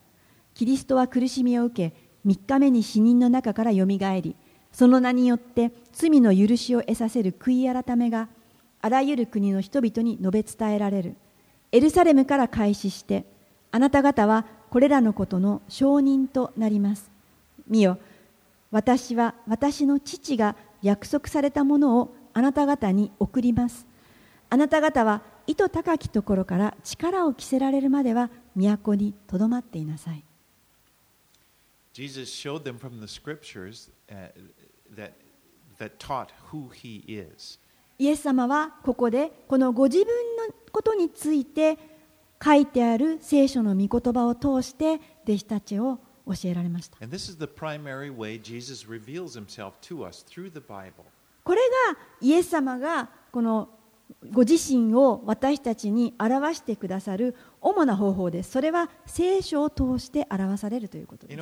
[0.54, 4.36] キリストは苦しみを受け、3日目に死人の中からよみがえり、
[4.74, 8.28] その名によって罪の許しを得させる悔い改めが
[8.82, 11.14] あらゆる国の人々に述べ伝えられる。
[11.70, 13.24] エルサレムから開始して、
[13.70, 17.10] あなた方はこれらのことの証人となります。
[17.68, 17.98] 見よ、
[18.72, 23.86] 私は私の父が約束されたものをあなた方に送ります。
[24.50, 30.24] あなた方は意図高きところから力を着せられるまでは都にとどまっていなさい。
[31.94, 34.32] Jesus showed them from the scriptures uh,
[34.96, 35.12] that,
[35.78, 37.58] that taught who he is.
[37.98, 40.06] イエス様はここでこのご自分
[40.48, 41.78] のことについて
[42.42, 46.98] 書いてある聖書の御言葉を通して弟子たちを教えられました。
[51.44, 53.68] これがイエス様がこの
[54.32, 58.50] ご自身を私たちに表してくださる主な方法です。
[58.50, 61.38] それは聖書を通して表されるということです。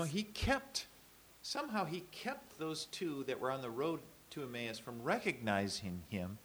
[1.42, 4.00] Somehow he kept those two that were on the road
[4.30, 6.38] to Emmaus from recognizing him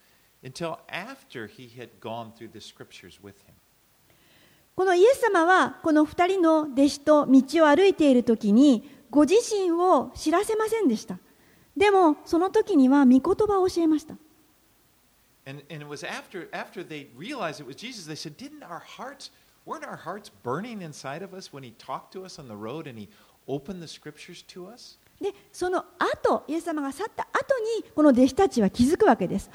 [0.43, 3.53] until after he had gone through the scriptures with him.
[4.75, 11.17] このイエス様はこの2人の弟子と道を歩いている時にご自身を知らせませんでした。
[11.75, 14.17] でもその時には御言葉を教えました。
[15.47, 19.31] And, and it was after, after they realized it was Jesus, they said, Didn't our hearts,
[19.65, 22.85] weren't our hearts burning inside of us when he talked to us on the road
[22.85, 23.07] and he
[23.47, 24.99] opened the scriptures to us?
[25.21, 29.49] でその後イエス様が去った後にこの弟子たちは気づくわけです。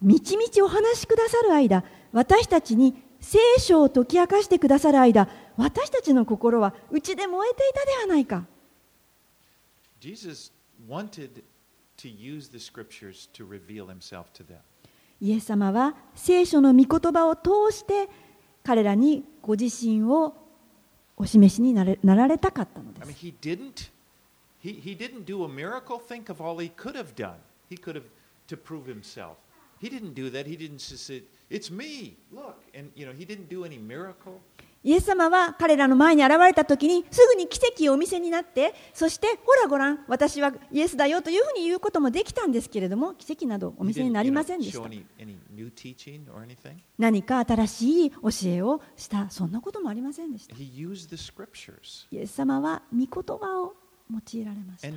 [0.00, 8.44] みちみちお話しくださる間私たちに聖書を解き明かしてくださる間私たちの心はうちで燃えていたではないか
[10.00, 10.52] Jesus
[10.88, 11.42] wanted
[11.96, 14.58] to use the scriptures to reveal himself to them.
[15.20, 18.08] イエス様は聖書の御言葉を通して
[18.62, 20.36] 彼らにご自身を
[21.17, 23.25] お示しになれなられたかったので I mean, す。
[23.25, 23.91] he didn't,
[24.63, 25.99] he, he didn't do a miracle.
[25.99, 27.35] Think of all he could have done.
[27.69, 28.05] He could have
[28.47, 29.37] to prove himself.
[29.79, 30.45] He didn't do that.
[30.47, 32.15] He didn't just say, "It's me.
[32.31, 34.39] Look," and you know, he didn't do any miracle.
[34.84, 44.80] イエス様は彼らの前に現れた時にすぐに奇跡をお見せになってそしてほらご覧私はイエスだよというふうに言うこともできたんですけれども奇跡などお見せになりませんでした
[46.98, 53.74] 何か新しい教えをしたそんなこともありませんでしたイエス様は御言葉を
[54.10, 54.88] 用いられました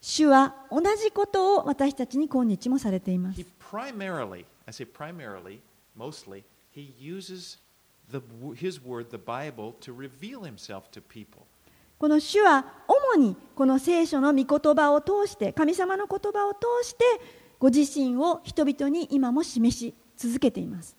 [0.00, 5.58] 主は同じことを私たちに今日もされています primarily, I say primarily,
[5.96, 6.44] mostly,
[11.98, 17.04] この主は主にこの聖書の御言葉を通して神様の言葉を通して
[17.58, 20.96] ご自身を人々に今も示し続けています。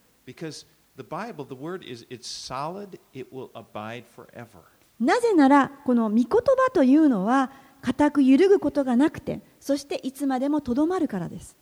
[5.00, 7.52] なぜならこの御言葉というのは
[7.82, 11.56] 固く揺るぐことがなくてそしていつまでもとどまるからです。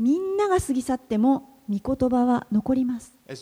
[0.00, 3.12] みんなが過ぎ去っても、御言葉は残ります。
[3.28, 3.32] イ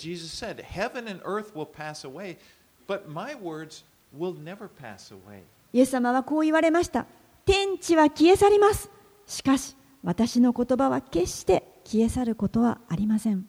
[5.80, 7.06] エス様はこう言われました。
[7.46, 8.90] 天地は消え去ります。
[9.28, 13.48] しかし、私の言葉は決して消え去ることはありません。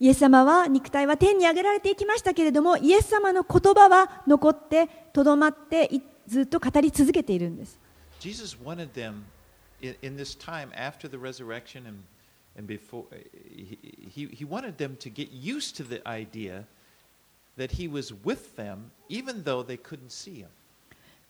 [0.00, 7.78] イエス様は肉体は天に上げられていきましたけれども、イエス様の言葉は残ってとどまっていって、ずっと語り続けているんです。
[8.24, 10.02] イエス様はこの時後の復活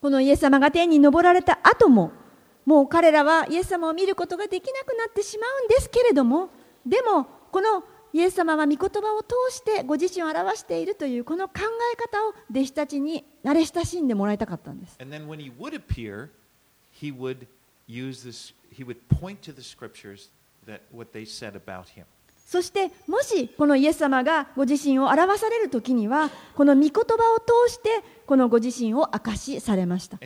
[0.00, 2.12] このイエス様が天に昇られた後も
[2.66, 6.50] もう彼らはイエス様を見ることができなくなってしまうんですけれども
[6.86, 11.60] でもこのイエス様は御言葉を通してご自身を表しているというこの考
[11.94, 14.96] え方を弟子たちに慣れ親しんでもらいたかったんです。
[22.46, 27.00] そしてもしこのイエス様がご自身を表されるとにはこの御言葉
[27.32, 27.88] を通して
[28.26, 30.18] このご自身を明しされました。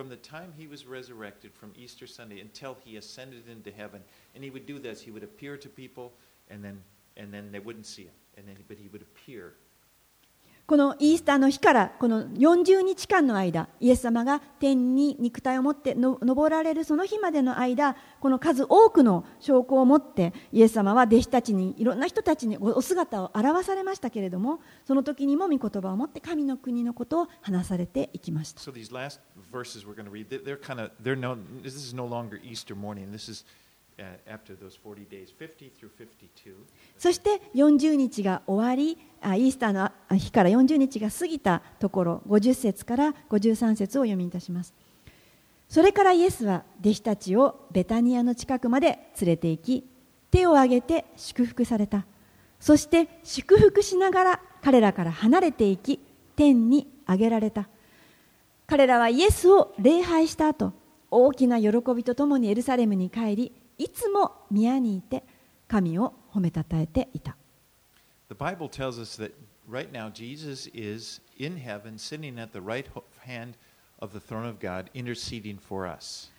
[0.00, 4.00] From the time he was resurrected from Easter Sunday until he ascended into heaven.
[4.34, 5.02] And he would do this.
[5.02, 6.14] He would appear to people
[6.48, 6.82] and then,
[7.18, 8.14] and then they wouldn't see him.
[8.38, 9.56] And then, but he would appear.
[10.70, 28.60] このイースターの日からこの40日間の間イエス様が天に肉体を持って登られるその日までの間この数多くの証拠を持ってイエス様は弟子たちにいろんな人たちにお姿を表されましたけれどもその時にも御言葉を持って神の国のことを話されていきました。
[28.60, 28.70] So
[36.98, 38.92] そして40日が終わり
[39.22, 44.74] イースターの日から40日が過ぎたところ50節から53節を読みいたします。
[45.68, 49.84] それからイエスは弟子たちをベタニアの近くまで連れて行き
[50.30, 52.06] 手を挙げて祝福された。
[52.58, 56.00] そして祝福しながら彼らから離れていき
[56.36, 57.68] 天に上げられた。
[58.66, 60.72] 彼らはイエスを礼拝した後
[61.10, 65.24] 大きな喜びとともにエルサレムに帰りいつも宮にいて
[65.66, 67.34] 神を褒めたたえていた
[68.28, 69.32] The Bible tells us that
[69.68, 72.84] right now Jesus is in heaven, sitting at the right
[73.26, 73.54] hand
[73.98, 76.30] of the throne of God, interceding for us.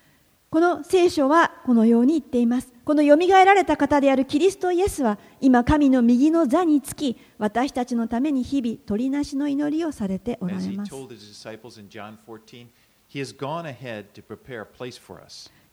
[0.52, 2.72] この聖書はこのように言っています。
[2.86, 10.94] このよみがえられた方であるキリストイエスは今神の右の座につき私たちのために日々取りなしの祈りをされておら As れ he ます。
[10.94, 12.68] told his disciples in John 14,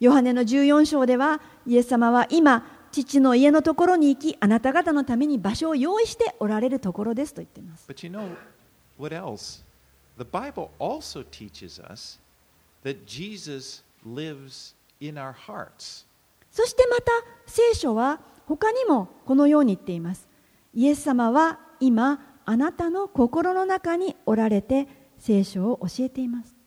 [0.01, 7.87] ヨハネの14章ではイエス様は今父の家のところに行きあなた方のために場所を用意しておられるところですと言っています。
[7.89, 8.35] But you know
[8.99, 9.63] what else?
[10.17, 12.19] The Bible also teaches us
[12.83, 16.07] that Jesus lives in our hearts.
[16.51, 17.13] そしてまた
[17.47, 20.27] 聖書は他にもこのように言っています。
[20.75, 26.58] イエス様は今あなたの心の中におられて聖書を教えています。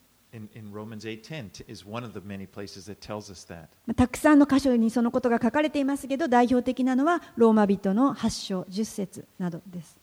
[3.95, 9.97] たくさんの箇所にそのことが書かれていますけど、代表的なのはローマ人の発祥10節などです。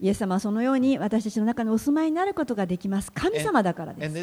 [0.00, 3.12] イエス様はそのように私たちの中にお住まいになることができます。
[3.12, 4.14] 神様だからです。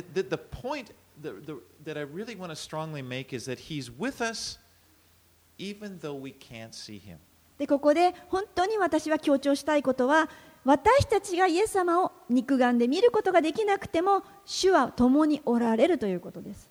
[7.57, 10.29] で、ここで本当に私は強調したいことは、
[10.67, 16.69] 私たちがイエス様を肉眼で見ることができなくても、主は共におられるということです。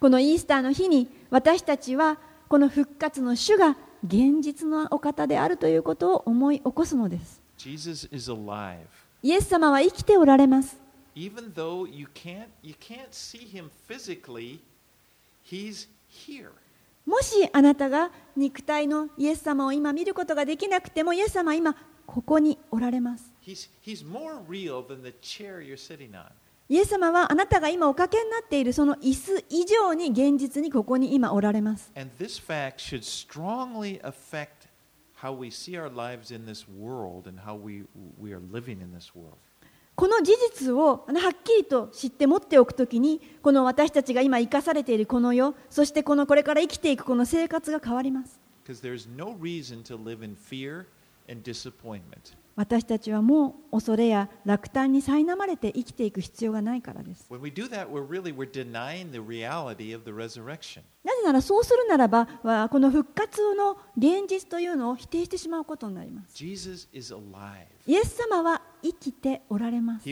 [0.00, 7.42] このイースターの日に私たちはこの復活の主が現実のお方であるということを思い起こすのです。
[9.22, 10.78] イエス様は生きておられます。
[17.06, 23.32] もしあなたが肉体のイエス様を今見ることができなくても、イエス様は今ここにおられます。
[26.68, 31.92] イエス様はあなたが今おかけになっているその椅子以上に現実にここに今おられます。
[39.96, 48.38] この事実をはっきりと知って持っておくときにこの私たちが今生かされているこの世そしてこのこれから生きていくこの生活が変わります。
[52.56, 57.26] 私たちはもう恐れや落胆に苛まれて生きていく必要がないからです。
[61.04, 62.26] なぜならそうするならば、
[62.70, 66.34] この復活の現実というのを否定してしまうことになります。
[67.86, 70.08] イエス様は生きておられます。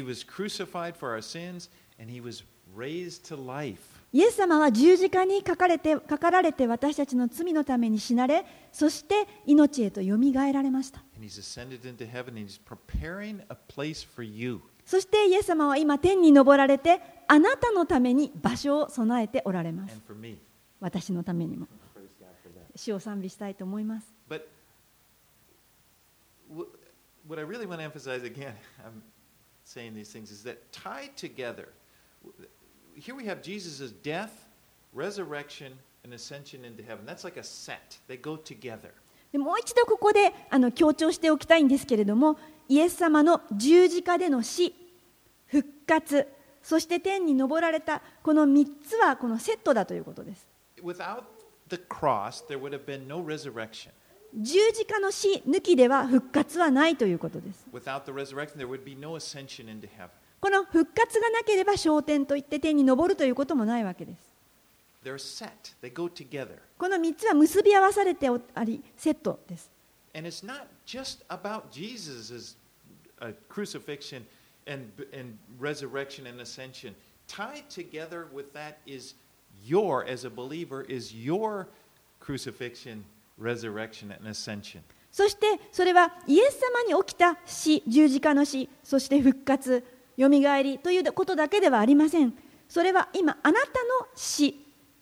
[4.14, 11.02] イエス様は十字架にかか,れてかかられて私たちの罪のために死なれ、そして命へとよみがえられました。
[14.86, 20.00] そしてイエス様は今天に登られて、あなたのために場所を備えておられます。
[20.78, 21.66] 私のためにも。
[22.76, 24.14] 死を賛美したいと思います。
[32.96, 34.30] Here we have Jesus' death,
[34.92, 35.72] resurrection,
[36.04, 37.04] and ascension into heaven.
[37.06, 38.92] That's like a set, they go together.
[39.32, 42.38] でもう一度ここであの強調しておきたいんですけれども
[42.68, 44.72] イエス様の十字架での死
[45.46, 46.28] 復活
[46.62, 50.46] そして天に昇られたこの3つはこのセットだということです
[50.80, 51.24] Without
[51.68, 53.90] the cross, there would have been no resurrection.
[54.40, 60.10] 十字架の死抜きでは復活はないということです Without the resurrection, there would be no ascension into heaven.
[60.44, 64.34] この復活がなければ昇天といって天に昇るということもないわけです.
[66.76, 69.70] この3つは結び合わされておありセットです
[70.14, 72.56] And it's not just about Jesus'
[73.22, 74.26] uh, crucifixion
[74.66, 76.94] and, and resurrection and ascension.
[77.26, 79.14] Tied together with that is
[79.66, 81.68] your, as a believer, is your
[82.20, 83.02] crucifixion,
[83.38, 84.82] resurrection, and ascension.
[85.10, 89.84] そしてそれはイエス様に起きた死十字架の死そして復活
[90.16, 92.34] よみがえりということだけではありません。
[92.68, 93.66] それは今あなた
[94.00, 94.54] の死。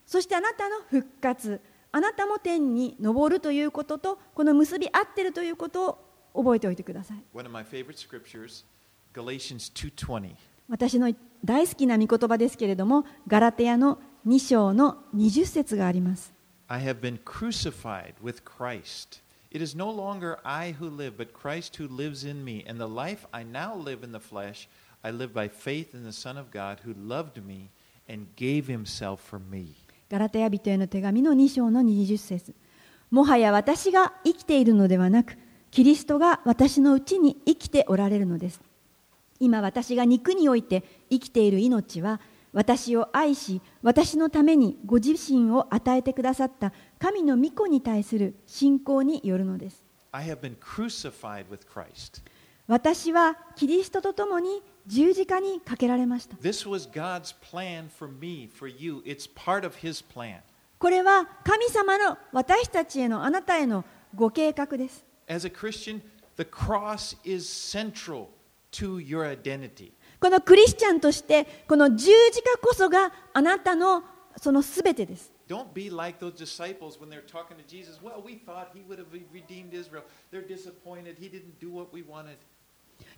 [0.05, 1.61] そしてあなたの復活。
[1.91, 5.89] あなたも天に登るということとこの結び合っているということ
[6.33, 7.17] を覚えておいてください。
[10.69, 11.13] 私の
[11.45, 16.33] 大好きな御言葉ですけれどもガラテヤの2章の20節があります。
[16.67, 19.21] I have been crucified with Christ.
[19.51, 22.87] It is no longer I who live, but Christ who lives in me, and the
[22.87, 24.67] life I now live in the flesh.
[25.05, 27.69] I live by faith in the Son of God who loved me
[28.07, 29.75] and gave himself for me.
[30.09, 32.53] ガラテヤ人への手紙の2章の20節
[33.11, 35.37] もはや私が生きているのではなく
[35.71, 38.61] キリストが私のうちに生きておられるのです
[39.39, 42.21] 今私が肉において生きている命は
[42.53, 52.21] 私を愛し私のためにご自身を与えてくださった神の御子に対する信仰によるのです I have been crucified with Christ.
[52.67, 59.01] 私はキリストと共に十字架にかけられました This was God's plan for me, for you.
[59.05, 60.39] It's part of his plan.
[60.79, 66.01] これは神様の私たちへのあなたへのご計画です As a Christian,
[66.35, 68.27] the cross is central
[68.73, 69.91] to your identity.
[70.19, 74.03] このクリスチャンとしてこの十字架こそがあなたの
[74.37, 75.31] そのすべてです。
[75.47, 77.99] Don't be like those disciples when they're talking to Jesus.
[78.01, 80.03] Well, we thought he would have redeemed Israel.
[80.31, 81.17] They're disappointed.
[81.19, 82.37] He didn't do what we wanted.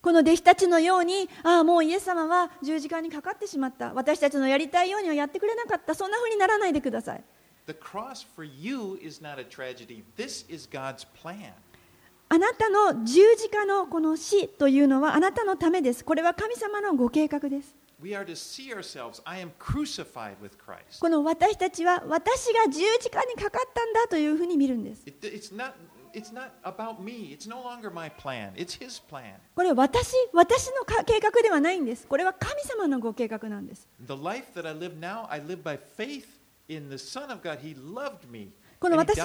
[0.02, 3.94] この弟子たちのように、ああ、もうイエス様は十字架にかかってしまった。
[3.94, 5.96] 私たちのやりたいようにはやってくれなかった。
[5.96, 7.24] そんな風にならないでください。
[7.68, 10.04] The cross for you is not a tragedy.
[10.18, 11.54] This is God's plan.
[12.30, 16.04] あなたの十字架のこの死というのはあなたのためです。
[16.04, 17.76] これは神様のご計画です。
[18.02, 19.22] We are to see ourselves.
[19.26, 21.00] I am crucified with Christ.
[21.00, 25.04] この私たちは私が十字架にかかったんだというふうに見るんです。
[25.08, 25.74] It- it's, not,
[26.14, 27.34] it's not about me.
[27.34, 28.54] It's no longer my plan.
[28.56, 29.36] It's His plan.
[29.56, 32.06] これは私、私のか計画ではないんです。
[32.06, 33.88] これは神様のご計画なんです。
[34.06, 36.26] The life that I live now, I live by faith
[36.68, 37.60] in the Son of God.
[37.62, 38.50] He loved me.
[38.80, 39.20] この私.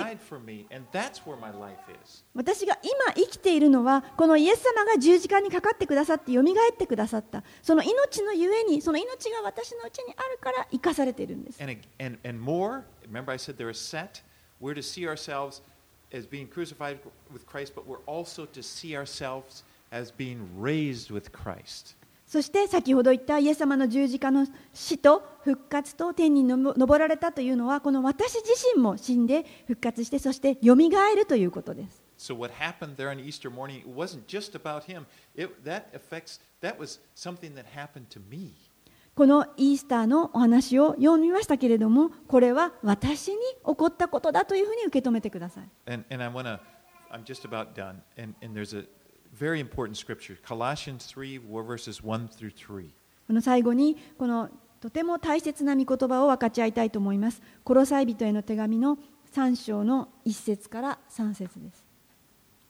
[2.35, 14.23] 私が今生きているのはこのイエス様が十字架にかかってくださってよみがえってくださったその命のゆえにその命が私のうちにあるから生かされているんです And, and, and more, remember I said they're a set?
[14.61, 15.63] We're to see ourselves
[16.13, 16.99] as being crucified
[17.33, 21.95] with Christ, but we're also to see ourselves as being raised with Christ.
[22.31, 32.05] そして先ほど言ったイエス様の十字架の死と復活と天に昇られたというのはこの私自身も死んで復活してそしてよみがえるということです。
[32.17, 32.55] So what
[39.17, 45.69] このイースターのお話を読みましたけれども、これは私に起こったことだというふうに受け止めてください。
[49.34, 52.90] very important scripture, Colossians 3, verses 1 through 3.
[53.28, 57.42] この最後にこのとても大切な御言葉を分かち合いたいと思います。
[57.64, 58.98] コロサイ人への手紙の
[59.34, 61.84] 3章の1節から3節です。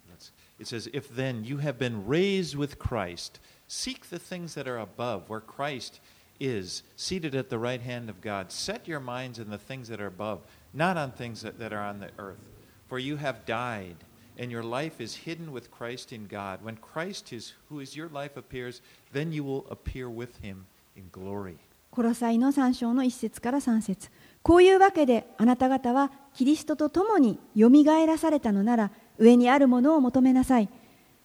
[0.09, 4.66] Let's- It says, If then you have been raised with Christ, seek the things that
[4.66, 5.99] are above, where Christ
[6.39, 8.49] is, seated at the right hand of God.
[8.49, 10.39] Set your minds on the things that are above,
[10.74, 12.39] not on things that, that are on the earth.
[12.88, 13.97] For you have died,
[14.41, 16.61] and your life is hidden with Christ in God.
[16.64, 18.80] When Christ is, who is your life appears,
[19.12, 20.64] then you will appear with him
[20.97, 21.57] in glory.
[21.91, 24.11] コロサイの3章の1節から3節。
[24.43, 30.68] こういうわけであなた方はキリストと共によみがえらされたのなら上にあるものを求めなさい。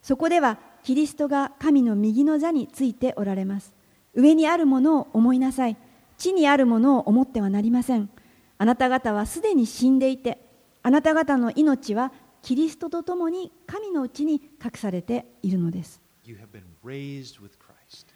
[0.02, 3.72] そこではキリストが神の右の座についておられます。
[4.14, 5.76] 上にあるものを思いなさい。
[6.18, 8.10] 地にあるものを思ってはなりません。
[8.58, 10.38] あなた方はすでに死んでいて
[10.82, 12.12] あなた方の命は
[12.46, 16.00] キリストと共に神のうちに隠されているのです。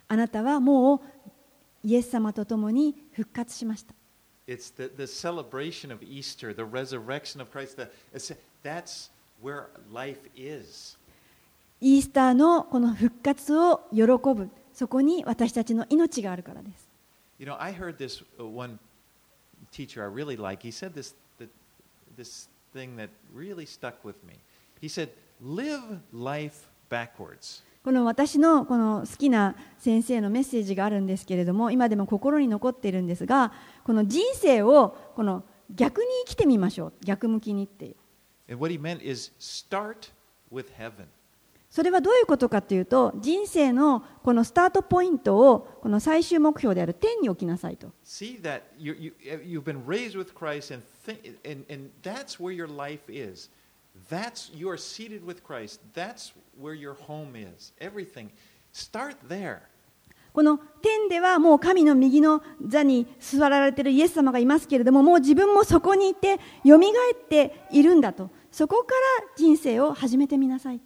[0.07, 1.01] あなたはもう
[1.83, 3.93] イエス様と共に復活しました。
[4.47, 4.71] イース
[12.09, 16.87] ターのこの復活を喜ぶ、そこに私たちの命があるからです。
[17.37, 18.79] You know, I heard this one
[19.73, 20.65] teacher I really like.
[20.65, 21.13] He said this
[22.73, 24.35] thing that really stuck with me.
[24.79, 25.09] He said,
[25.39, 27.63] Live life backwards.
[27.83, 33.51] この私のこの好きな先生のメッセージがあるんですけれども今でも心に残っているんですが
[33.83, 35.43] この人生をこの
[35.73, 37.95] 逆に生きてみましょう逆向きにっていう
[38.51, 40.11] And what he meant is start
[40.51, 41.07] with heaven.
[41.71, 47.91] それはどういうことかというと人生のこのスタートポイントをこの最終目標である天に置きなさいと。
[60.33, 68.29] この天ではもう神の右の座に座られているイエス様がいますけれどももう自分もそこにいてよみがえっているんだと。
[68.51, 70.81] そこから人生を始めてみなさい。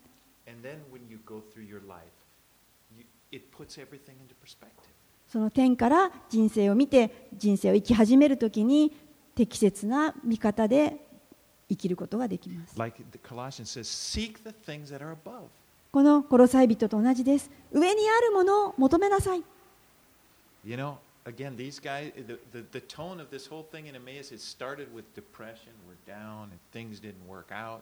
[5.28, 8.96] その点から人生を見て人生を生き始めるときに
[9.36, 10.96] 適切な見方で
[11.70, 12.76] 生きることができます。
[15.92, 17.50] このコロサイ人と同じです。
[17.72, 19.40] 上にあるものを求めなさい。
[19.40, 19.48] この
[27.16, 27.82] 人たち、この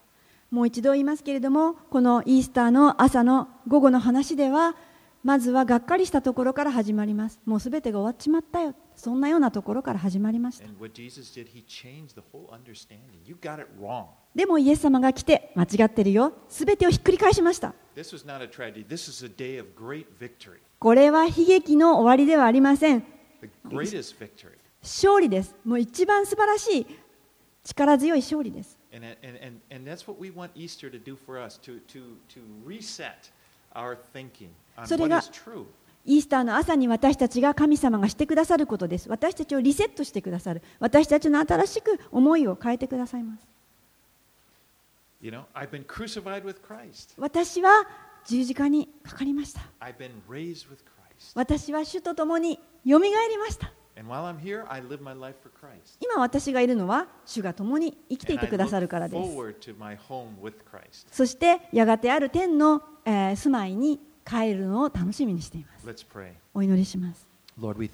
[0.53, 4.75] もう一度言いますけれどもこのイースターの朝の午後の話では
[5.23, 7.39] まずはがっかりしたところから始まります。
[7.45, 8.75] もうすべてが終わっちまったよ。
[8.95, 10.67] そんなようなところから始まりました.
[14.35, 16.33] でもイエス様が来て間違ってるよ。
[16.49, 17.73] すべてをひっくり返しました.
[20.77, 23.03] これは悲劇の終わりではありません.
[24.83, 25.55] 勝利です。
[25.65, 26.85] もう一番素晴らしい
[27.63, 28.77] 力強い勝利です
[34.85, 35.21] それが
[36.05, 39.09] イースターの朝に私たちが神様がしてくださることです。
[39.09, 40.61] 私たちをリセットしてくださる。
[40.79, 43.47] 私たちの新しく思いを変えてくださいます。
[47.17, 47.87] 私は
[48.25, 49.61] 十字架にかかりました。
[51.35, 53.71] 私は主と共によみがえりました。
[56.01, 61.05] 今私がいるのは主が共に生きていてくださるからです。
[61.11, 66.05] そしてやがてある天の住まいに帰るのを楽しみにしています。
[66.53, 67.27] お祈りします。
[67.59, 67.87] Lord, we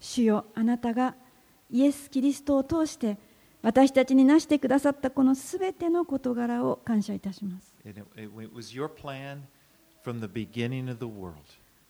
[0.00, 1.14] 主よあなたが
[1.70, 3.18] イエス・キリストを通して
[3.62, 7.72] 私たちになしてくださったこのすべての事柄を感謝いたします。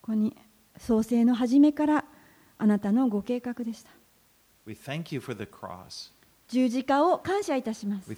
[0.00, 0.36] ここに
[0.78, 2.04] 創生の始めから
[2.58, 3.90] あなたのご計画でした。
[6.48, 8.08] 十字架を感謝いたします。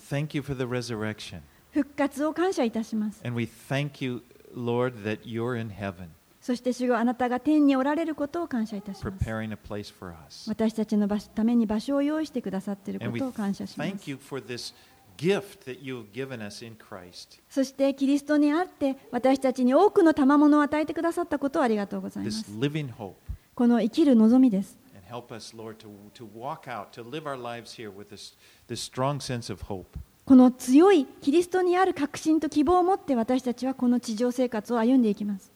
[1.72, 3.20] 復活を感謝いたします。
[6.40, 9.24] そして主よあなたが天におられることを感謝いたします。
[10.50, 13.90] 私たちのために場所を用意してくださっていることを感謝します。
[17.48, 22.44] そしてキリストにあって私たちに多くの賜物を与えてくださったことをありがとうございます。
[23.54, 24.78] この生きる望みです。
[30.24, 35.52] この強いキリストにある確信と希望を持って私たちはこの地上生活を歩んでいきます。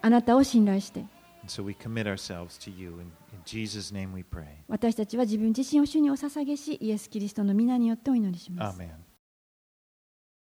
[0.00, 1.04] あなたを信頼して。
[4.68, 8.78] 私たちは自分自身を主にお捧げし、イエス・キリストの皆によってお祈りします。